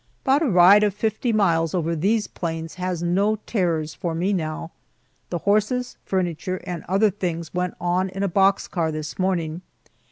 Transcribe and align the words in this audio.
But 0.23 0.41
a 0.41 0.47
ride 0.49 0.81
of 0.81 0.95
fifty 0.95 1.31
miles 1.31 1.75
over 1.75 1.95
these 1.95 2.25
plains 2.25 2.73
has 2.73 3.03
no 3.03 3.35
terrors 3.45 3.93
for 3.93 4.15
me 4.15 4.33
now. 4.33 4.71
The 5.29 5.37
horses, 5.37 5.95
furniture, 6.05 6.59
and 6.63 6.83
other 6.89 7.11
things 7.11 7.53
went 7.53 7.75
on 7.79 8.09
in 8.09 8.23
a 8.23 8.27
box 8.27 8.67
car 8.67 8.91
this 8.91 9.19
morning. 9.19 9.61